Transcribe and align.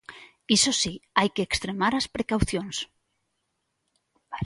Iso 0.57 0.71
si, 0.81 0.93
hai 1.17 1.29
que 1.35 1.45
extremar 1.47 1.93
as 1.95 2.07
precaucións. 2.15 2.77